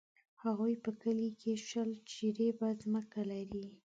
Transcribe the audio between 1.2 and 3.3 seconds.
کښې شل جریبه ځمکه